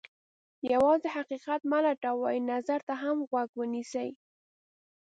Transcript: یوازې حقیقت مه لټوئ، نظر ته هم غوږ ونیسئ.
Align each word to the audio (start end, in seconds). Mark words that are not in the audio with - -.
یوازې 0.73 1.07
حقیقت 1.15 1.61
مه 1.71 1.79
لټوئ، 1.85 2.37
نظر 2.51 2.79
ته 2.87 2.93
هم 3.01 3.17
غوږ 3.29 3.49
ونیسئ. 3.55 4.09